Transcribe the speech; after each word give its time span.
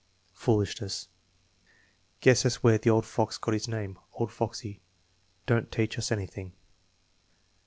"Fool 0.33 0.61
ishness." 0.61 1.09
"Guess 2.21 2.41
that's 2.41 2.63
where 2.63 2.79
the 2.79 2.89
old 2.89 3.05
fox 3.05 3.37
got 3.37 3.53
his 3.53 3.67
name 3.67 3.99
'Old 4.13 4.31
Foxy' 4.31 4.81
Don't 5.45 5.71
teach 5.71 5.95
us 5.99 6.11
anything." 6.11 6.53